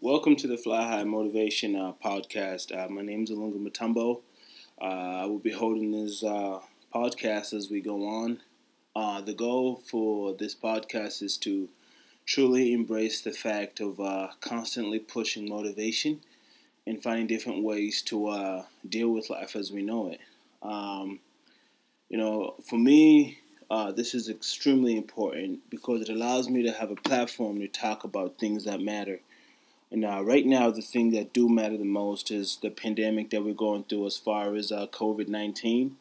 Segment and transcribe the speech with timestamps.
[0.00, 2.72] Welcome to the Fly High Motivation uh, podcast.
[2.72, 4.20] Uh, my name is Alunga Matumbo.
[4.80, 6.60] Uh, I will be holding this uh,
[6.94, 8.40] podcast as we go on.
[8.94, 11.68] Uh, the goal for this podcast is to
[12.24, 16.20] truly embrace the fact of uh, constantly pushing motivation
[16.86, 20.20] and finding different ways to deal with life as we know it.
[20.62, 21.18] Um,
[22.08, 23.40] you know, for me,
[23.96, 28.38] this is extremely important because it allows me to have a platform to talk about
[28.38, 29.18] things that matter
[29.90, 33.42] and uh, right now, the thing that do matter the most is the pandemic that
[33.42, 35.96] we're going through as far as uh, COVID 19.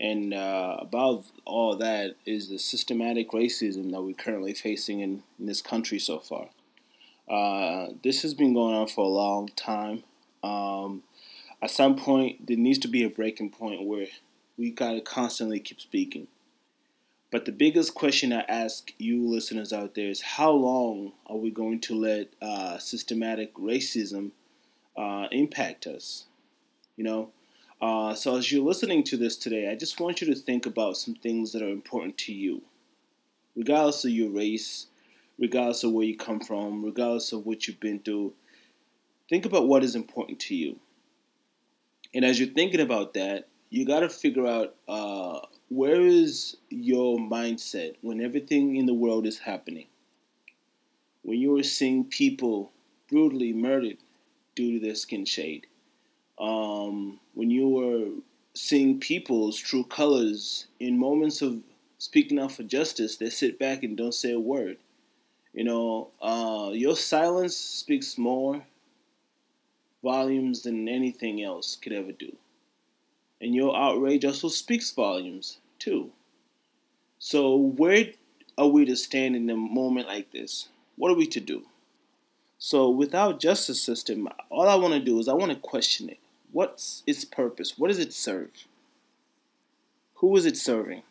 [0.00, 5.46] And uh, above all that is the systematic racism that we're currently facing in, in
[5.46, 6.48] this country so far.
[7.28, 10.02] Uh, this has been going on for a long time.
[10.42, 11.04] Um,
[11.62, 14.08] at some point, there needs to be a breaking point where
[14.58, 16.26] we got to constantly keep speaking.
[17.32, 21.50] But the biggest question I ask you listeners out there is how long are we
[21.50, 24.32] going to let uh, systematic racism
[24.98, 26.26] uh, impact us?
[26.94, 27.30] You know?
[27.80, 30.98] Uh, so as you're listening to this today, I just want you to think about
[30.98, 32.60] some things that are important to you,
[33.56, 34.88] regardless of your race,
[35.38, 38.34] regardless of where you come from, regardless of what you've been through.
[39.30, 40.78] Think about what is important to you.
[42.14, 45.40] And as you're thinking about that, you got to figure out uh,
[45.74, 49.86] where is your mindset when everything in the world is happening?
[51.22, 52.72] When you are seeing people
[53.08, 53.96] brutally murdered
[54.54, 55.66] due to their skin shade,
[56.38, 58.10] um, when you are
[58.54, 61.60] seeing people's true colors in moments of
[61.96, 64.76] speaking out for justice, they sit back and don't say a word.
[65.54, 68.62] You know, uh, your silence speaks more
[70.02, 72.36] volumes than anything else could ever do.
[73.42, 76.12] And your outrage also speaks volumes too.
[77.18, 78.06] So, where
[78.56, 80.68] are we to stand in a moment like this?
[80.96, 81.64] What are we to do?
[82.56, 86.20] So, without justice system, all I want to do is I want to question it.
[86.52, 87.76] What's its purpose?
[87.76, 88.50] What does it serve?
[90.16, 91.02] Who is it serving?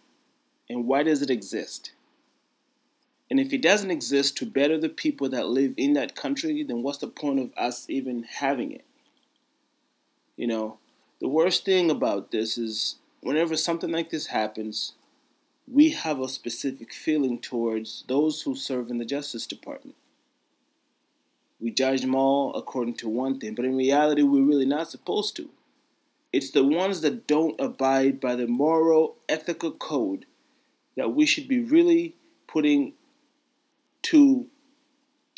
[0.69, 1.91] And why does it exist?
[3.29, 6.81] And if it doesn't exist to better the people that live in that country, then
[6.81, 8.85] what's the point of us even having it?
[10.37, 10.77] You know,
[11.21, 14.93] the worst thing about this is whenever something like this happens,
[15.71, 19.95] we have a specific feeling towards those who serve in the Justice Department.
[21.59, 25.35] We judge them all according to one thing, but in reality, we're really not supposed
[25.35, 25.49] to.
[26.33, 30.25] It's the ones that don't abide by the moral, ethical code
[30.97, 32.15] that we should be really
[32.47, 32.93] putting
[34.03, 34.47] to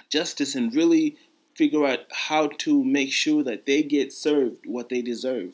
[0.08, 1.18] justice and really
[1.58, 5.52] figure out how to make sure that they get served what they deserve.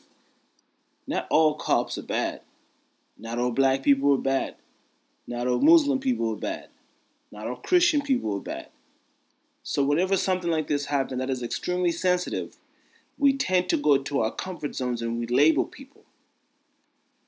[1.10, 2.42] Not all cops are bad.
[3.18, 4.54] Not all black people are bad.
[5.26, 6.68] Not all Muslim people are bad.
[7.32, 8.68] Not all Christian people are bad.
[9.64, 12.54] So, whenever something like this happens that is extremely sensitive,
[13.18, 16.02] we tend to go to our comfort zones and we label people.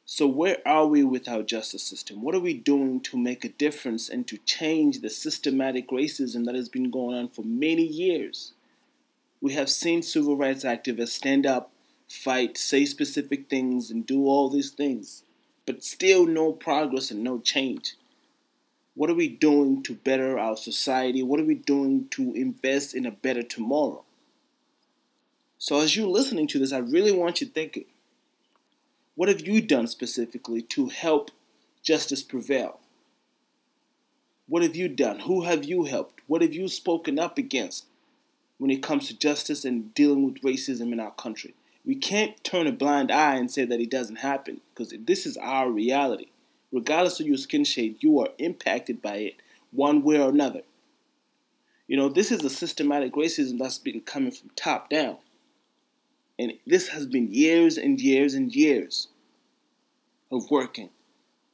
[0.06, 2.22] So, where are we with our justice system?
[2.22, 6.54] What are we doing to make a difference and to change the systematic racism that
[6.54, 8.52] has been going on for many years?
[9.40, 11.71] We have seen civil rights activists stand up
[12.12, 15.22] fight, say specific things, and do all these things,
[15.66, 17.96] but still no progress and no change.
[18.94, 21.22] What are we doing to better our society?
[21.22, 24.04] What are we doing to invest in a better tomorrow?
[25.56, 27.86] So, as you're listening to this, I really want you thinking
[29.14, 31.30] what have you done specifically to help
[31.82, 32.80] justice prevail?
[34.48, 35.20] What have you done?
[35.20, 36.20] Who have you helped?
[36.26, 37.86] What have you spoken up against
[38.58, 41.54] when it comes to justice and dealing with racism in our country?
[41.84, 45.36] We can't turn a blind eye and say that it doesn't happen because this is
[45.36, 46.26] our reality.
[46.70, 49.36] Regardless of your skin shade, you are impacted by it
[49.72, 50.62] one way or another.
[51.88, 55.16] You know, this is a systematic racism that's been coming from top down.
[56.38, 59.08] And this has been years and years and years
[60.30, 60.88] of working,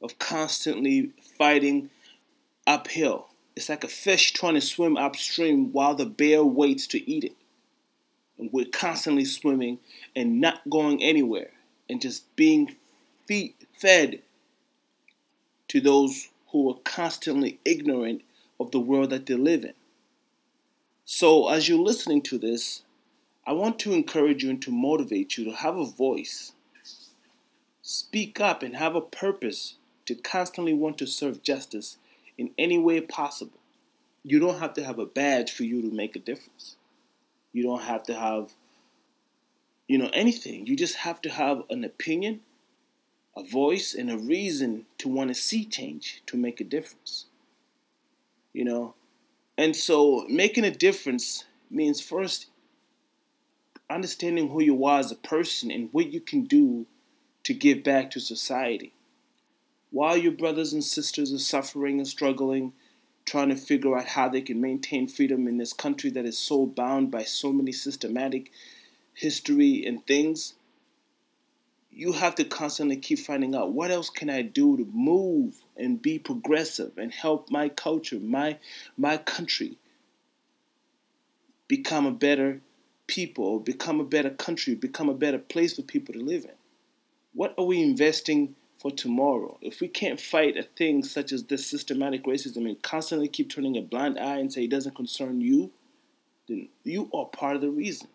[0.01, 1.89] of constantly fighting
[2.65, 3.27] uphill.
[3.55, 7.35] It's like a fish trying to swim upstream while the bear waits to eat it
[8.39, 9.79] and we're constantly swimming
[10.15, 11.51] and not going anywhere
[11.89, 12.75] and just being
[13.27, 14.21] feed, fed
[15.67, 18.21] to those who are constantly ignorant
[18.59, 19.73] of the world that they live in.
[21.05, 22.83] So, as you're listening to this,
[23.45, 26.53] I want to encourage you and to motivate you to have a voice.
[27.81, 29.75] Speak up and have a purpose
[30.05, 31.97] to constantly want to serve justice
[32.37, 33.57] in any way possible.
[34.23, 36.75] You don't have to have a badge for you to make a difference.
[37.51, 38.53] You don't have to have,
[39.87, 40.67] you know, anything.
[40.67, 42.41] You just have to have an opinion,
[43.35, 47.25] a voice, and a reason to want to see change, to make a difference.
[48.53, 48.95] You know?
[49.57, 52.47] And so making a difference means first
[53.89, 56.85] understanding who you are as a person and what you can do
[57.43, 58.93] to give back to society.
[59.91, 62.73] While your brothers and sisters are suffering and struggling,
[63.29, 66.65] trying to figure out how they can maintain freedom in this country that is so
[66.65, 68.51] bound by so many systematic
[69.13, 70.55] history and things,
[71.91, 76.01] you have to constantly keep finding out what else can I do to move and
[76.01, 78.57] be progressive and help my culture, my
[78.97, 79.77] my country
[81.67, 82.61] become a better
[83.05, 86.57] people, become a better country, become a better place for people to live in.
[87.33, 89.57] What are we investing for tomorrow?
[89.61, 93.77] If we can't fight a thing such as this systematic racism and constantly keep turning
[93.77, 95.71] a blind eye and say it doesn't concern you,
[96.47, 98.07] then you are part of the reason.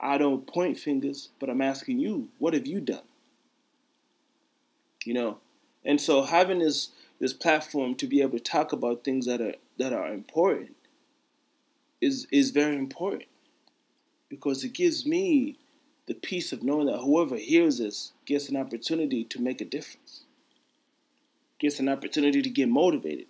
[0.00, 3.02] I don't point fingers, but I'm asking you, what have you done?
[5.04, 5.38] You know,
[5.84, 6.90] and so having this
[7.20, 10.76] this platform to be able to talk about things that are that are important
[12.00, 13.28] is is very important
[14.28, 15.56] because it gives me
[16.08, 20.24] the peace of knowing that whoever hears this gets an opportunity to make a difference,
[21.58, 23.26] gets an opportunity to get motivated.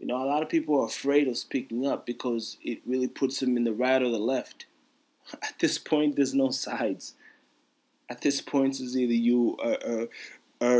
[0.00, 3.40] You know, a lot of people are afraid of speaking up because it really puts
[3.40, 4.64] them in the right or the left.
[5.42, 7.14] At this point, there's no sides.
[8.08, 10.08] At this point, it's either you are, are,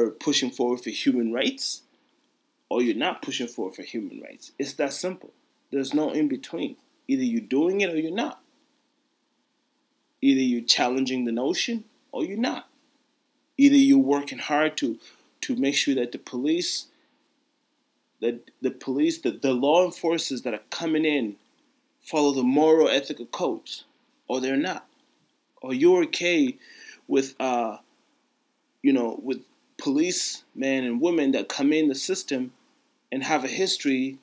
[0.07, 1.83] are pushing forward for human rights
[2.71, 4.53] or you're not pushing forward for human rights.
[4.59, 5.33] It's that simple.
[5.71, 6.77] There's no in between.
[7.09, 8.41] Either you're doing it or you're not.
[10.21, 12.69] Either you're challenging the notion or you're not.
[13.57, 14.99] Either you're working hard to
[15.41, 16.87] to make sure that the police
[18.21, 21.37] that the police, the, the law enforcers that are coming in
[22.01, 23.85] follow the moral ethical codes,
[24.27, 24.87] or they're not.
[25.63, 26.57] Or you're okay
[27.07, 27.79] with uh
[28.83, 29.41] you know, with
[29.77, 32.53] policemen and women that come in the system
[33.11, 34.19] and have a history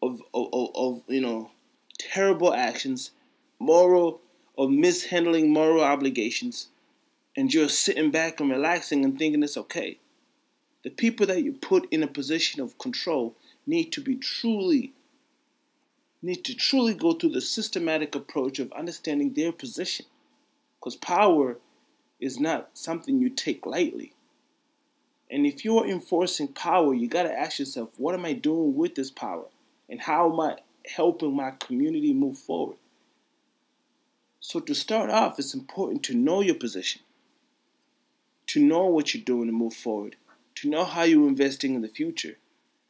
[0.00, 1.50] of, of, of, you know
[1.98, 3.12] terrible actions,
[3.58, 4.20] moral
[4.56, 6.68] of mishandling moral obligations,
[7.36, 9.98] and you're sitting back and relaxing and thinking it's okay.
[10.82, 13.34] The people that you put in a position of control
[13.66, 14.92] need to be truly
[16.22, 20.06] need to truly go through the systematic approach of understanding their position.
[20.78, 21.58] Because power
[22.20, 24.12] is not something you take lightly.
[25.30, 28.94] And if you're enforcing power, you got to ask yourself, what am I doing with
[28.94, 29.46] this power?
[29.88, 32.76] And how am I helping my community move forward?
[34.44, 37.02] So, to start off, it's important to know your position,
[38.48, 40.16] to know what you're doing to move forward,
[40.56, 42.38] to know how you're investing in the future,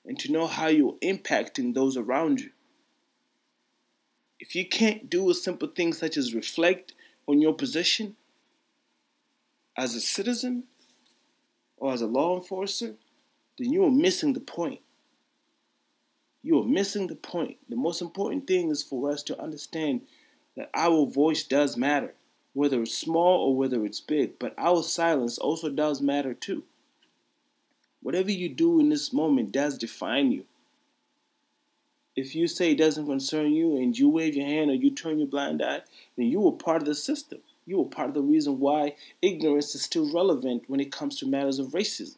[0.07, 2.51] and to know how you're impacting those around you.
[4.41, 6.95] If you can't do a simple thing such as reflect
[7.29, 8.17] on your position
[9.77, 10.65] as a citizen,
[11.77, 12.95] or as a law enforcer,
[13.59, 14.81] then you are missing the point.
[16.43, 17.59] You are missing the point.
[17.69, 20.03] The most important thing is for us to understand
[20.57, 22.15] that our voice does matter,
[22.53, 26.65] whether it's small or whether it's big, but our silence also does matter too.
[28.03, 30.45] Whatever you do in this moment does define you.
[32.15, 35.19] If you say it doesn't concern you and you wave your hand or you turn
[35.19, 35.83] your blind eye,
[36.17, 37.39] then you are part of the system.
[37.65, 41.27] You are part of the reason why ignorance is still relevant when it comes to
[41.27, 42.17] matters of racism.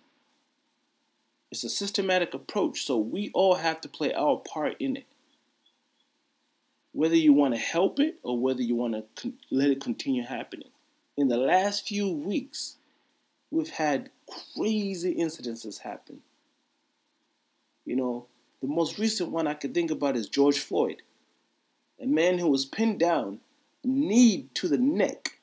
[1.53, 5.07] It's a systematic approach, so we all have to play our part in it.
[6.95, 10.23] Whether you want to help it or whether you want to con- let it continue
[10.23, 10.69] happening.
[11.17, 12.77] In the last few weeks,
[13.51, 14.11] we've had
[14.55, 16.21] crazy incidences happen.
[17.85, 18.27] You know,
[18.63, 21.03] the most recent one I could think about is George Floyd,
[22.01, 23.41] a man who was pinned down,
[23.83, 25.41] knee to the neck,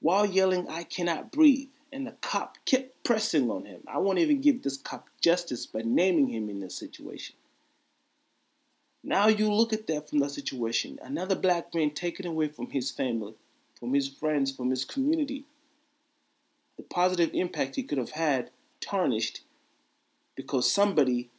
[0.00, 1.68] while yelling, I cannot breathe.
[1.90, 3.80] And the cop kept pressing on him.
[3.86, 7.36] I won't even give this cop justice by naming him in this situation.
[9.04, 10.98] Now you look at that from that situation.
[11.02, 13.34] Another black man taken away from his family,
[13.78, 15.44] from his friends, from his community.
[16.76, 19.40] The positive impact he could have had tarnished
[20.36, 21.30] because somebody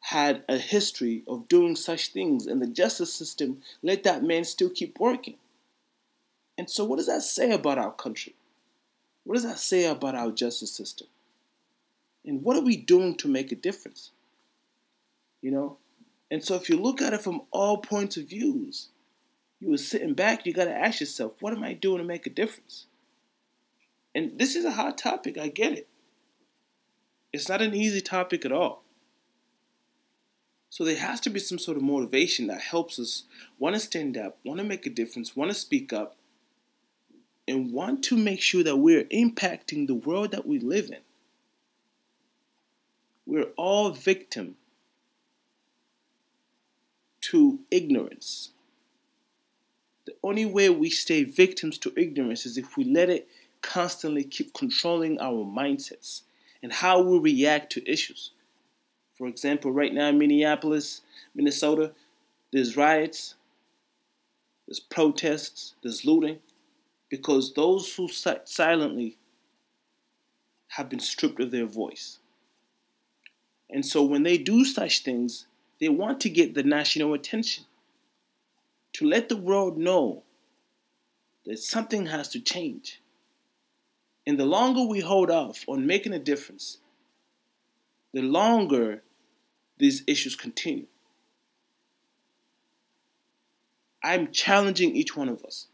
[0.00, 4.70] had a history of doing such things, and the justice system let that man still
[4.70, 5.36] keep working.
[6.56, 8.34] And so, what does that say about our country?
[9.24, 11.08] What does that say about our justice system?
[12.24, 14.10] And what are we doing to make a difference?
[15.42, 15.76] You know?
[16.30, 18.88] And so, if you look at it from all points of views,
[19.60, 22.26] you were sitting back, you got to ask yourself, what am I doing to make
[22.26, 22.86] a difference?
[24.14, 25.88] And this is a hot topic, I get it.
[27.32, 28.82] It's not an easy topic at all.
[30.70, 33.24] So there has to be some sort of motivation that helps us
[33.58, 36.16] want to stand up, want to make a difference, want to speak up,
[37.46, 41.00] and want to make sure that we're impacting the world that we live in.
[43.24, 44.56] We're all victim
[47.30, 48.50] to ignorance.
[50.06, 53.28] The only way we stay victims to ignorance is if we let it
[53.60, 56.22] constantly keep controlling our mindsets
[56.62, 58.30] and how we react to issues.
[59.16, 61.02] For example, right now in Minneapolis,
[61.34, 61.92] Minnesota,
[62.52, 63.34] there's riots,
[64.66, 66.38] there's protests, there's looting,
[67.10, 69.18] because those who silently
[70.68, 72.20] have been stripped of their voice.
[73.68, 75.46] And so when they do such things,
[75.80, 77.64] they want to get the national attention
[78.94, 80.22] to let the world know
[81.46, 83.00] that something has to change.
[84.26, 86.78] And the longer we hold off on making a difference,
[88.12, 89.02] the longer
[89.78, 90.86] these issues continue.
[94.02, 95.66] I'm challenging each one of us.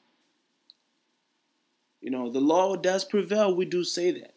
[2.00, 4.34] You know, the law does prevail, we do say that.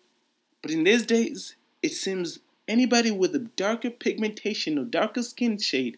[0.61, 5.97] But in these days, it seems anybody with a darker pigmentation or darker skin shade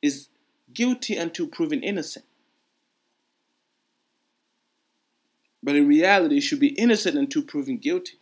[0.00, 0.28] is
[0.72, 2.24] guilty until proven innocent.
[5.62, 8.18] But in reality, should be innocent until proven guilty.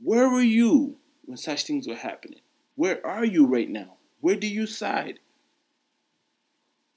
[0.00, 0.96] Where were you
[1.26, 2.40] when such things were happening?
[2.76, 3.96] Where are you right now?
[4.20, 5.18] Where do you side?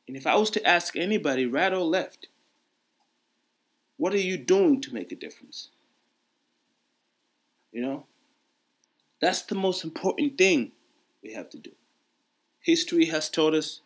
[0.08, 2.28] And if I was to ask anybody, right or left,
[3.98, 5.70] what are you doing to make a difference?
[7.72, 8.06] You know?
[9.22, 10.72] That's the most important thing
[11.24, 11.72] we have to do.
[12.60, 13.82] History has taught us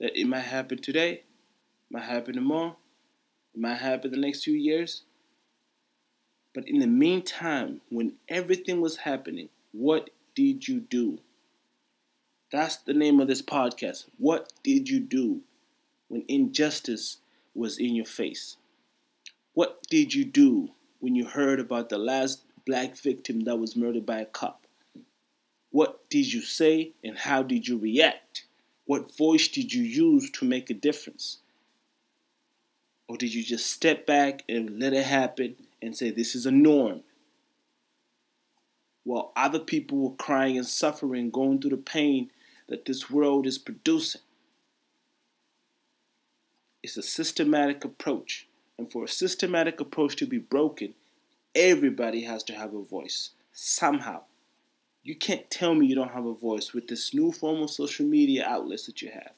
[0.00, 1.22] that it might happen today,
[1.90, 2.76] might happen tomorrow,
[3.54, 5.02] it might happen the next few years.
[6.54, 11.18] But in the meantime, when everything was happening, what did you do?
[12.50, 14.06] That's the name of this podcast.
[14.16, 15.42] What did you do
[16.08, 17.18] when injustice
[17.54, 18.56] was in your face?
[19.52, 20.70] What did you do
[21.00, 24.66] when you heard about the last black victim that was murdered by a cop?
[25.70, 28.44] What did you say and how did you react?
[28.84, 31.38] What voice did you use to make a difference?
[33.08, 36.50] Or did you just step back and let it happen and say, this is a
[36.50, 37.00] norm?
[39.04, 42.30] While other people were crying and suffering, going through the pain
[42.68, 44.20] that this world is producing.
[46.82, 48.46] It's a systematic approach.
[48.76, 50.92] And for a systematic approach to be broken,
[51.58, 54.22] everybody has to have a voice somehow.
[55.02, 58.06] You can't tell me you don't have a voice with this new form of social
[58.06, 59.32] media outlets that you have,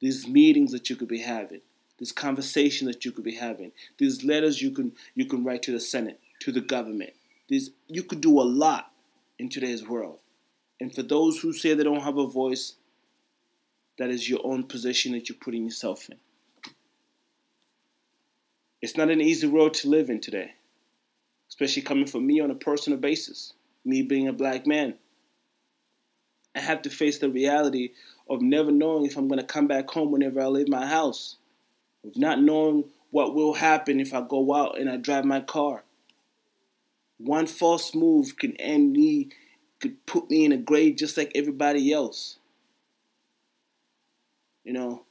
[0.00, 1.60] these meetings that you could be having,
[1.98, 5.72] this conversation that you could be having, these letters you can you can write to
[5.72, 7.12] the Senate, to the government.
[7.48, 8.90] These you could do a lot
[9.38, 10.18] in today's world.
[10.80, 12.76] And for those who say they don't have a voice,
[13.98, 16.16] that is your own position that you're putting yourself in.
[18.80, 20.54] It's not an easy world to live in today,
[21.50, 23.52] especially coming from me on a personal basis,
[23.84, 24.94] me being a black man.
[26.54, 27.90] I have to face the reality
[28.28, 31.36] of never knowing if I'm going to come back home whenever I leave my house,
[32.04, 35.82] of not knowing what will happen if I go out and I drive my car.
[37.18, 39.30] One false move can end me,
[39.80, 42.38] could put me in a grave just like everybody else.
[44.64, 45.04] You know,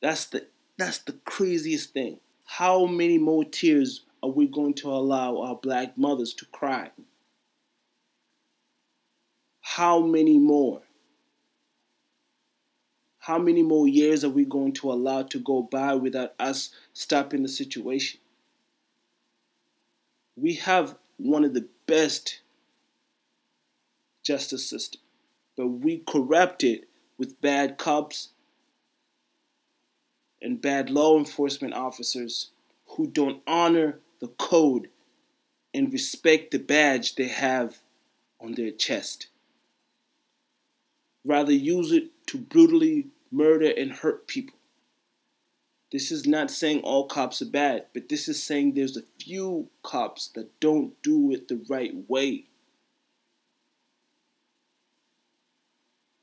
[0.00, 0.46] that's the
[0.78, 2.18] that's the craziest thing.
[2.44, 6.90] How many more tears are we going to allow our black mothers to cry?
[9.60, 10.82] How many more?
[13.18, 17.42] How many more years are we going to allow to go by without us stopping
[17.42, 18.20] the situation?
[20.36, 22.40] We have one of the best
[24.24, 25.00] justice system,
[25.56, 26.88] but we corrupt it
[27.18, 28.30] with bad cops
[30.40, 32.50] and bad law enforcement officers
[32.86, 34.88] who don't honor the code
[35.74, 37.78] and respect the badge they have
[38.40, 39.26] on their chest.
[41.24, 44.54] Rather, use it to brutally murder and hurt people.
[45.90, 49.68] This is not saying all cops are bad, but this is saying there's a few
[49.82, 52.44] cops that don't do it the right way.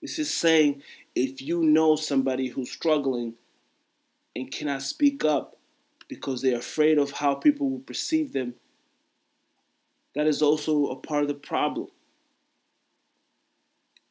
[0.02, 0.84] This is saying
[1.16, 3.34] if you know somebody who's struggling
[4.38, 5.59] and cannot speak up
[6.10, 8.56] because they're afraid of how people will perceive them,
[10.16, 11.88] that is also a part of the problem.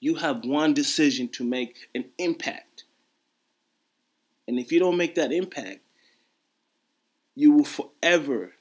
[0.01, 2.85] You have one decision to make an impact.
[4.47, 5.81] And if you don't make that impact,
[7.35, 8.55] you will forever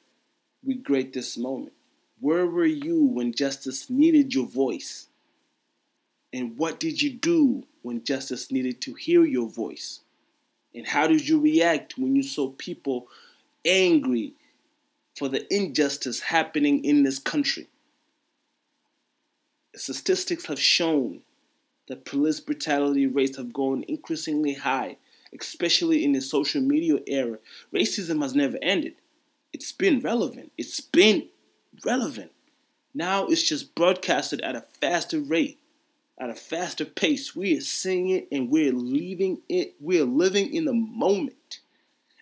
[0.66, 1.74] regret this moment.
[2.20, 5.08] Where were you when justice needed your voice?
[6.34, 10.02] And what did you do when justice needed to hear your voice?
[10.74, 13.08] And how did you react when you saw people
[13.68, 14.34] angry
[15.16, 17.68] for the injustice happening in this country?
[19.76, 21.22] Statistics have shown
[21.88, 24.98] that police brutality rates have gone increasingly high,
[25.40, 27.38] especially in the social media era.
[27.74, 28.96] Racism has never ended.
[29.54, 30.52] It's been relevant.
[30.58, 31.28] It's been
[31.86, 32.32] relevant.
[32.94, 35.60] Now it's just broadcasted at a faster rate,
[36.20, 37.36] at a faster pace.
[37.36, 39.76] We are seeing it and we're leaving it.
[39.80, 41.37] We're living in the moment.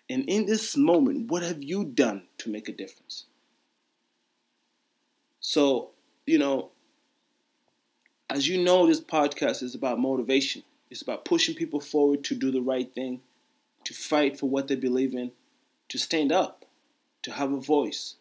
[0.08, 3.24] And in this moment, what have you done to make a difference?
[5.40, 5.90] So,
[6.26, 6.70] you know,
[8.30, 10.62] as you know, this podcast is about motivation.
[10.90, 13.20] It's about pushing people forward to do the right thing,
[13.84, 15.32] to fight for what they believe in,
[15.88, 16.64] to stand up,
[17.22, 18.16] to have a voice.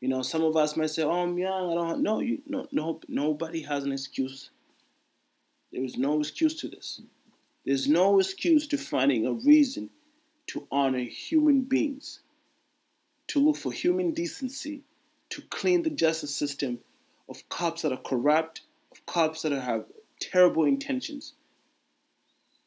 [0.00, 1.72] You know, some of us might say, "Oh, I'm young.
[1.72, 4.50] I don't know." You no, no, nobody has an excuse.
[5.72, 7.00] There is no excuse to this.
[7.66, 9.90] There's no excuse to finding a reason
[10.48, 12.20] to honor human beings,
[13.28, 14.82] to look for human decency,
[15.30, 16.78] to clean the justice system
[17.28, 19.84] of cops that are corrupt of cops that have
[20.20, 21.34] terrible intentions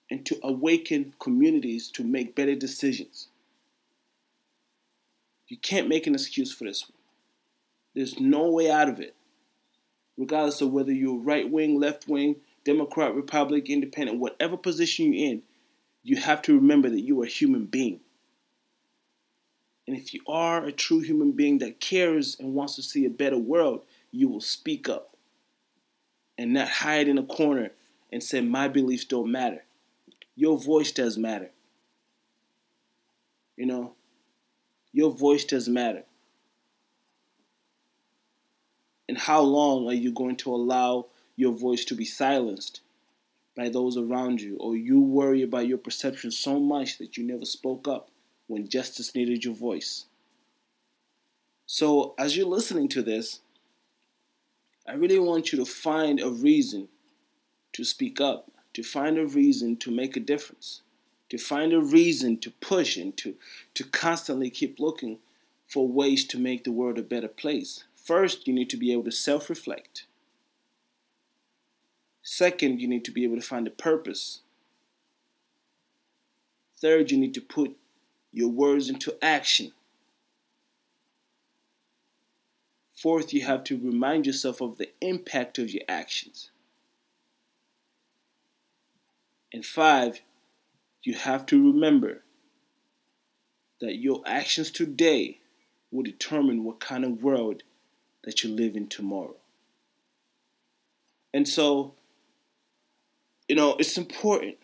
[0.10, 3.28] and to awaken communities to make better decisions.
[5.48, 6.98] You can't make an excuse for this one.
[7.96, 9.16] There's no way out of it.
[10.18, 15.44] Regardless of whether you're right wing, left wing, Democrat, Republic, Independent, whatever position you're in,
[16.04, 18.00] you have to remember that you are a human being.
[19.88, 23.10] And if you are a true human being that cares and wants to see a
[23.10, 25.16] better world, you will speak up
[26.38, 27.72] and not hide in a corner
[28.12, 29.64] and say, My beliefs don't matter.
[30.36, 31.52] Your voice does matter.
[33.58, 33.94] You know,
[34.94, 36.04] your voice does matter.
[39.08, 42.82] And how long are you going to allow your voice to be silenced
[43.56, 44.58] by those around you?
[44.60, 48.10] Or you worry about your perception so much that you never spoke up
[48.48, 50.06] when justice needed your voice?
[51.66, 53.40] So, as you're listening to this,
[54.88, 56.90] I really want you to find a reason
[57.74, 60.82] to speak up, to find a reason to make a difference,
[61.30, 63.36] to find a reason to push and to,
[63.76, 65.20] to constantly keep looking
[65.68, 67.86] for ways to make the world a better place.
[67.96, 70.06] First, you need to be able to self reflect.
[72.24, 74.42] Second, you need to be able to find a purpose.
[76.80, 77.76] Third, you need to put
[78.32, 79.72] your words into action.
[82.94, 86.52] Fourth, you have to remind yourself of the impact of your actions.
[89.52, 90.22] And five,
[91.04, 92.24] you have to remember
[93.80, 95.40] that your actions today
[95.92, 97.64] will determine what kind of world
[98.24, 99.36] that you live in tomorrow.
[101.34, 101.96] And so,
[103.52, 104.56] you know, it's important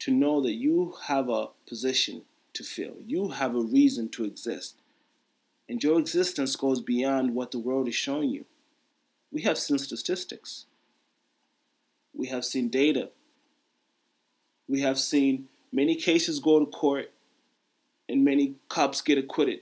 [0.00, 2.22] to know that you have a position
[2.52, 4.74] to fill, you have a reason to exist.
[5.68, 8.44] And your existence goes beyond what the world is showing you.
[9.30, 10.64] We have seen statistics.
[12.12, 13.10] We have seen data.
[14.66, 17.12] We have seen many cases go to court
[18.08, 19.60] and many cops get acquitted.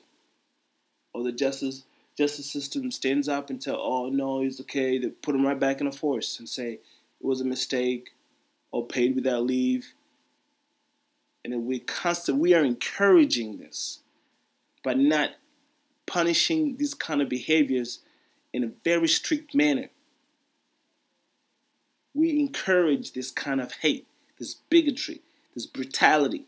[1.12, 1.82] Or the justice
[2.16, 4.96] justice system stands up and tell, oh no, he's okay.
[4.96, 6.80] They put him right back in the force and say it
[7.20, 8.13] was a mistake
[8.74, 9.94] or paid without leave.
[11.44, 14.00] And we constant we are encouraging this,
[14.82, 15.30] but not
[16.06, 18.00] punishing these kind of behaviors
[18.52, 19.90] in a very strict manner.
[22.14, 24.08] We encourage this kind of hate,
[24.40, 25.20] this bigotry,
[25.54, 26.46] this brutality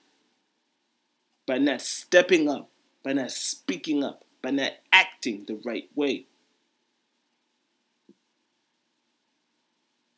[1.46, 2.70] by not stepping up,
[3.04, 6.26] by not speaking up, by not acting the right way.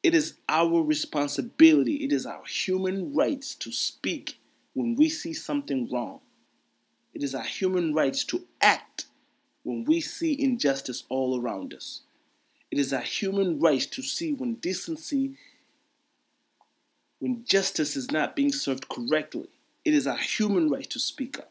[0.03, 4.39] It is our responsibility, it is our human rights to speak
[4.75, 6.21] when we see something wrong.
[7.15, 9.07] It is our human rights to act
[9.65, 12.03] when we see injustice all around us.
[12.71, 15.37] It is our human right to see when decency,
[17.19, 19.49] when justice is not being served correctly.
[19.85, 21.51] It is our human right to speak up.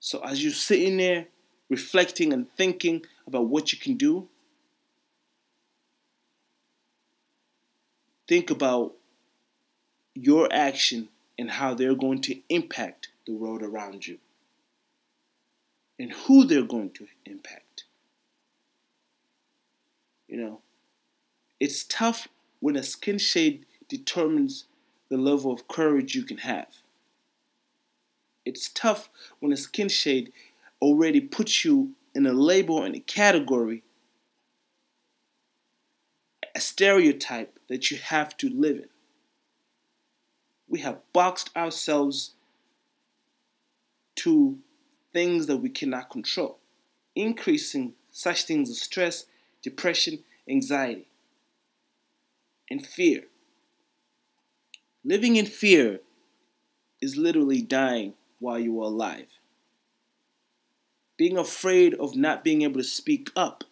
[0.00, 1.28] So as you're sitting there
[1.68, 4.28] reflecting and thinking about what you can do,
[8.32, 8.94] think about
[10.14, 14.16] your action and how they're going to impact the world around you
[15.98, 17.84] and who they're going to impact.
[20.28, 20.60] You know,
[21.60, 22.26] it's tough
[22.60, 24.64] when a skin shade determines
[25.10, 26.68] the level of courage you can have.
[28.46, 30.32] It's tough when a skin shade
[30.80, 33.82] already puts you in a label and a category,
[36.54, 38.88] a stereotype that you have to live in.
[40.68, 42.34] We have boxed ourselves
[44.16, 44.58] to
[45.14, 46.58] things that we cannot control,
[47.16, 49.24] increasing such things as stress,
[49.62, 51.08] depression, anxiety.
[52.68, 53.22] and fear.
[55.02, 56.00] Living in fear
[57.00, 59.28] is literally dying while you are alive.
[61.16, 63.64] Being afraid of not being able to speak up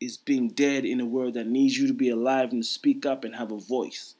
[0.00, 3.24] is being dead in a world that needs you to be alive and speak up
[3.24, 4.14] and have a voice.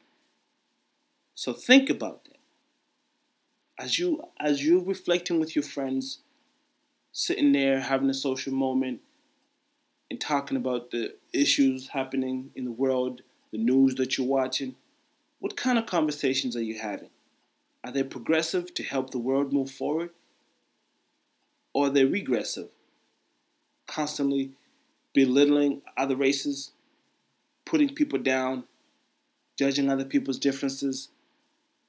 [1.34, 2.36] So think about that.
[3.78, 6.20] As you as you're reflecting with your friends,
[7.12, 9.00] sitting there having a social moment
[10.10, 13.20] and talking about the issues happening in the world,
[13.52, 14.76] the news that you're watching,
[15.40, 17.10] what kind of conversations are you having?
[17.84, 20.10] Are they progressive to help the world move forward?
[21.74, 22.70] Or are they regressive,
[23.86, 24.52] constantly
[25.16, 26.72] belittling other races,
[27.64, 28.64] putting people down,
[29.58, 31.08] judging other people's differences,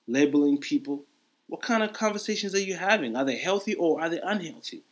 [0.07, 1.03] labeling people?
[1.47, 3.17] What kind of conversations are you having?
[3.17, 4.83] Are they healthy or are they unhealthy?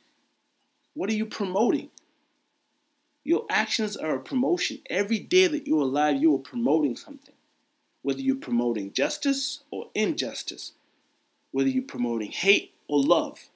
[0.94, 1.90] What are you promoting?
[3.24, 4.80] Your actions are a promotion.
[4.90, 7.36] Every day that you're alive, you are promoting something.
[8.02, 10.74] Whether you're promoting justice or injustice,
[11.52, 13.50] whether you're promoting hate or love,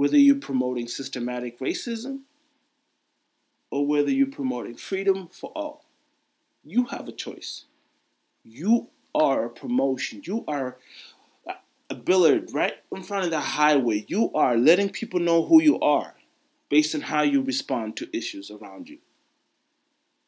[0.00, 2.20] whether you're promoting systematic racism
[3.70, 5.84] or whether you're promoting freedom for all.
[6.64, 7.66] You have a choice.
[8.42, 10.22] You are a promotion.
[10.24, 10.78] You are
[11.90, 14.06] a billboard right in front of the highway.
[14.08, 16.14] You are letting people know who you are
[16.70, 19.00] based on how you respond to issues around you.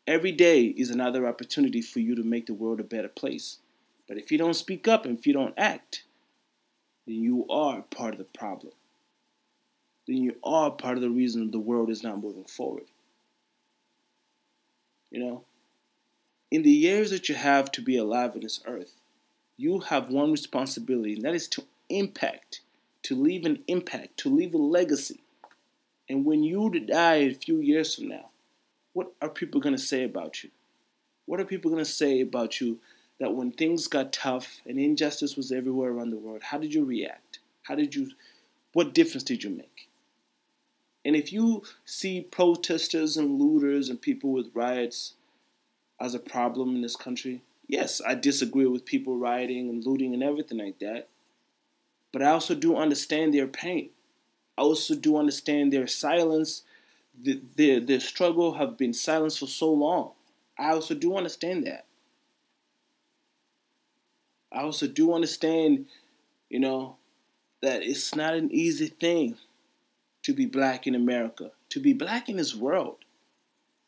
[0.06, 3.56] Every day is another opportunity for you to make the world a better place.
[4.06, 6.04] But if you don't speak up and if you don't act,
[7.06, 8.74] then you are part of the problem.
[10.12, 12.84] Then you are part of the reason the world is not moving forward.
[15.10, 15.44] You know,
[16.50, 18.92] in the years that you have to be alive on this earth,
[19.56, 22.60] you have one responsibility, and that is to impact,
[23.04, 25.22] to leave an impact, to leave a legacy.
[26.10, 28.28] And when you die a few years from now,
[28.92, 30.50] what are people going to say about you?
[31.24, 32.80] What are people going to say about you
[33.18, 36.84] that when things got tough and injustice was everywhere around the world, how did you
[36.84, 37.38] react?
[37.62, 38.10] How did you,
[38.74, 39.88] what difference did you make?
[41.04, 45.14] And if you see protesters and looters and people with riots
[46.00, 50.22] as a problem in this country, yes, I disagree with people rioting and looting and
[50.22, 51.08] everything like that.
[52.12, 53.90] But I also do understand their pain.
[54.56, 56.62] I also do understand their silence,
[57.16, 60.12] their, their struggle have been silenced for so long.
[60.58, 61.86] I also do understand that.
[64.52, 65.86] I also do understand,
[66.50, 66.96] you know,
[67.62, 69.36] that it's not an easy thing
[70.22, 72.98] to be black in America, to be black in this world.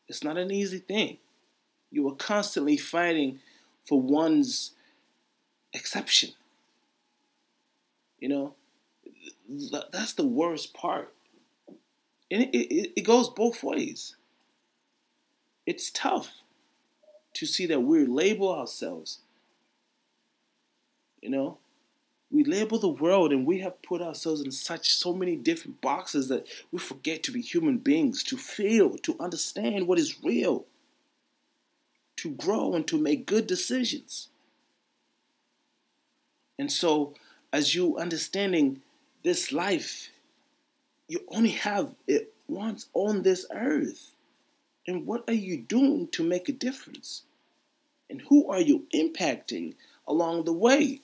[0.07, 1.17] It's not an easy thing.
[1.91, 3.39] You are constantly fighting
[3.87, 4.71] for one's
[5.73, 6.31] exception.
[8.19, 8.55] You know,
[9.91, 11.13] that's the worst part.
[12.31, 14.15] And it, it, it goes both ways.
[15.65, 16.31] It's tough
[17.33, 19.19] to see that we label ourselves.
[21.21, 21.57] You know,
[22.35, 26.27] we label the world and we have put ourselves in such so many different boxes
[26.27, 30.65] that we forget to be human beings, to feel, to understand what is real,
[32.17, 34.27] to grow and to make good decisions.
[36.59, 37.13] And so,
[37.53, 38.81] as you understanding
[39.23, 40.09] this life,
[41.07, 44.11] you only have it once on this earth.
[44.85, 47.23] And what are you doing to make a difference?
[48.09, 50.99] And who are you impacting along the way?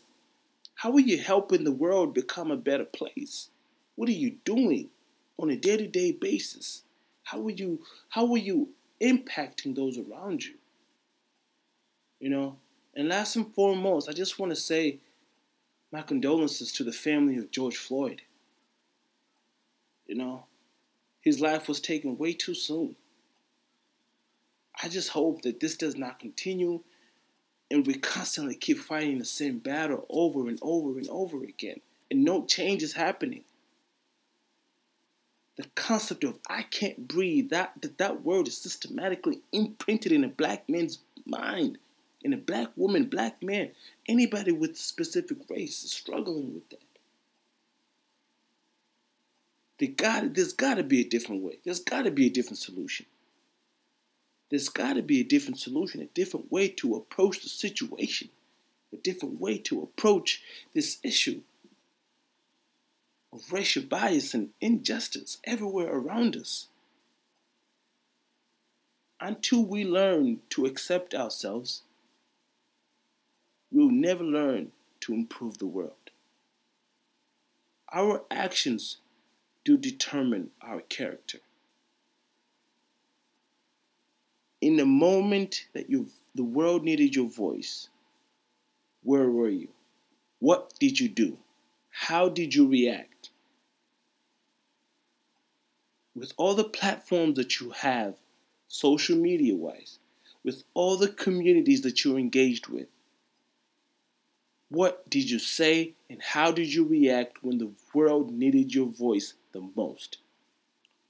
[0.81, 3.49] How are you helping the world become a better place?
[3.93, 4.89] What are you doing
[5.37, 6.81] on a day-to-day basis?
[7.21, 10.55] How are you how are you impacting those around you?
[12.19, 12.57] You know?
[12.95, 14.97] And last and foremost, I just want to say
[15.91, 18.23] my condolences to the family of George Floyd.
[20.07, 20.45] You know,
[21.19, 22.95] his life was taken way too soon.
[24.81, 26.81] I just hope that this does not continue
[27.71, 31.79] and we constantly keep fighting the same battle over and over and over again,
[32.11, 33.43] and no change is happening.
[35.55, 40.27] The concept of I can't breathe, that, that, that word is systematically imprinted in a
[40.29, 41.77] black man's mind,
[42.21, 43.71] in a black woman, black man,
[44.07, 46.79] anybody with a specific race is struggling with that.
[49.79, 51.59] There got, there's got to be a different way.
[51.63, 53.07] There's got to be a different solution.
[54.51, 58.29] There's got to be a different solution, a different way to approach the situation,
[58.91, 61.41] a different way to approach this issue
[63.31, 66.67] of racial bias and injustice everywhere around us.
[69.21, 71.83] Until we learn to accept ourselves,
[73.71, 76.11] we'll never learn to improve the world.
[77.93, 78.97] Our actions
[79.63, 81.39] do determine our character.
[84.61, 87.89] In the moment that you the world needed your voice,
[89.03, 89.69] where were you?
[90.39, 91.37] What did you do?
[91.89, 93.31] How did you react?
[96.15, 98.15] With all the platforms that you have,
[98.67, 99.99] social media wise,
[100.43, 102.87] with all the communities that you're engaged with,
[104.69, 109.33] what did you say and how did you react when the world needed your voice
[109.51, 110.19] the most?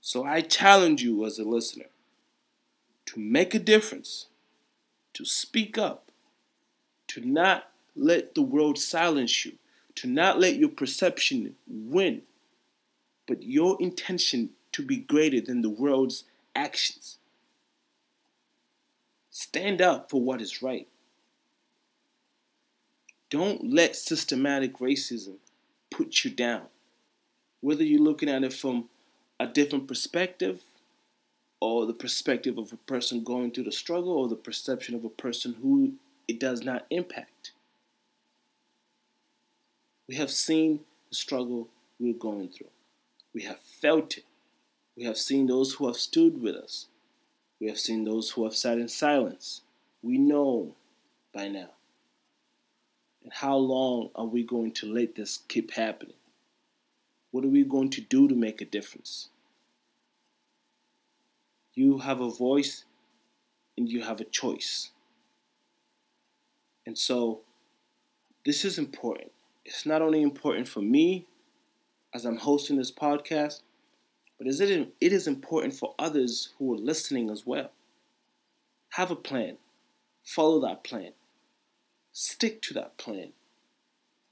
[0.02, 1.91] So I challenge you as a listener
[3.12, 4.28] to make a difference,
[5.14, 6.12] to speak up,
[7.08, 9.52] to not let the world silence you,
[9.96, 12.22] to not let your perception win,
[13.28, 16.24] but your intention to be greater than the world's
[16.56, 17.18] actions.
[19.30, 20.88] Stand up for what is right.
[23.30, 25.36] Don't let systematic racism
[25.90, 26.68] put you down.
[27.60, 28.88] Whether you're looking at it from
[29.38, 30.62] a different perspective,
[31.62, 35.10] or the perspective of a person going through the struggle, or the perception of a
[35.10, 35.94] person who
[36.28, 37.52] it does not impact.
[40.10, 41.70] We have seen the struggle
[42.00, 42.68] we're going through.
[43.34, 44.26] We have felt it.
[44.98, 46.88] We have seen those who have stood with us.
[47.60, 49.62] We have seen those who have sat in silence.
[50.02, 50.76] We know
[51.34, 51.70] by now.
[53.24, 56.16] And how long are we going to let this keep happening?
[57.30, 59.30] What are we going to do to make a difference?
[61.74, 62.86] You have a voice
[63.78, 64.92] and you have a choice.
[66.86, 67.42] And so,
[68.46, 69.32] this is important.
[69.64, 71.28] It's not only important for me
[72.14, 73.62] as I'm hosting this podcast,
[74.38, 77.72] but it is important for others who are listening as well.
[78.94, 79.58] Have a plan,
[80.24, 81.12] follow that plan,
[82.14, 83.32] Stick to that plan.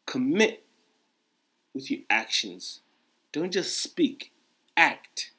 [0.05, 0.65] Commit
[1.73, 2.81] with your actions.
[3.31, 4.31] Don't just speak,
[4.75, 5.31] act.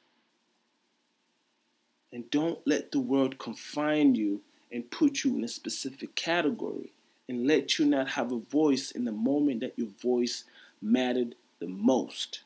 [2.11, 6.91] And don't let the world confine you and put you in a specific category
[7.29, 10.43] and let you not have a voice in the moment that your voice
[10.81, 12.41] mattered the most.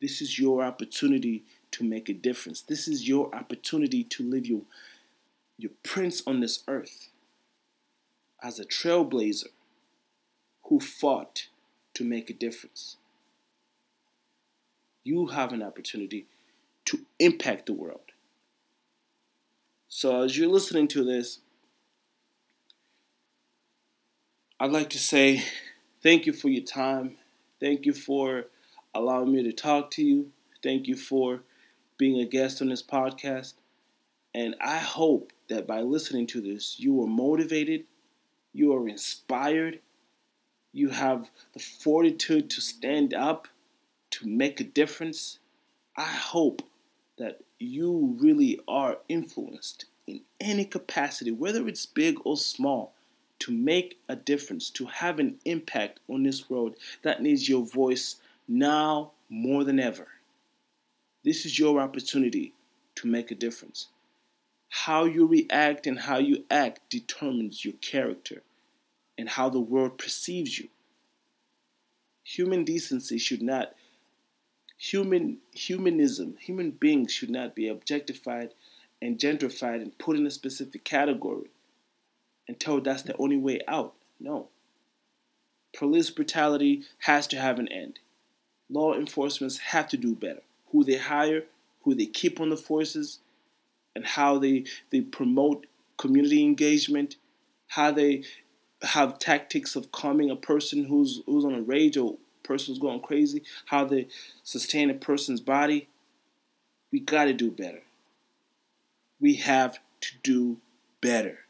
[0.00, 2.60] This is your opportunity to make a difference.
[2.60, 4.62] This is your opportunity to live your,
[5.56, 7.08] your prince on this earth
[8.42, 9.46] as a trailblazer
[10.64, 11.46] who fought
[11.94, 12.96] to make a difference.
[15.04, 16.26] You have an opportunity
[16.86, 18.00] to impact the world.
[19.88, 21.40] So, as you're listening to this,
[24.58, 25.42] I'd like to say
[26.02, 27.16] thank you for your time.
[27.60, 28.46] Thank you for
[28.94, 30.32] allowing me to talk to you.
[30.62, 31.42] Thank you for
[31.98, 33.54] being a guest on this podcast.
[34.34, 37.84] And I hope that by listening to this, you are motivated
[38.52, 39.80] you are inspired,
[40.72, 43.48] you have the fortitude to stand up,
[44.10, 45.38] to make a difference.
[45.96, 46.62] I hope
[47.62, 52.94] you really are influenced in any capacity, whether it's big or small,
[53.38, 58.16] to make a difference, to have an impact on this world that needs your voice
[58.46, 60.08] now more than ever.
[61.24, 62.52] This is your opportunity
[62.96, 63.88] to make a difference.
[64.68, 68.42] How you react and how you act determines your character
[69.18, 70.68] and how the world perceives you.
[72.24, 73.74] Human decency should not
[74.82, 78.52] human humanism, human beings should not be objectified
[79.00, 81.50] and gentrified and put in a specific category
[82.48, 83.94] and told that's the only way out.
[84.18, 84.48] No.
[85.72, 88.00] Police brutality has to have an end.
[88.68, 90.42] Law enforcements have to do better.
[90.72, 91.44] Who they hire,
[91.82, 93.20] who they keep on the forces,
[93.94, 95.66] and how they, they promote
[95.96, 97.16] community engagement,
[97.68, 98.24] how they
[98.82, 103.00] have tactics of calming a person who's who's on a rage or person who's going
[103.00, 104.08] crazy, how they
[104.42, 105.88] sustain a person's body.
[106.90, 107.82] We got to do better.
[109.20, 110.58] We have to do
[111.00, 111.40] better.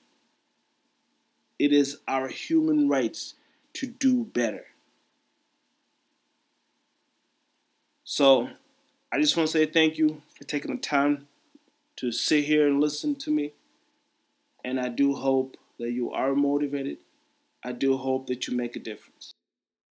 [1.58, 3.34] It is our human rights
[3.74, 4.66] to do better.
[8.04, 8.50] So,
[9.12, 11.28] I just want to say thank you for taking the time
[11.96, 13.52] to sit here and listen to me.
[14.64, 16.98] And I do hope that you are motivated
[17.64, 19.34] I do hope that you make a difference.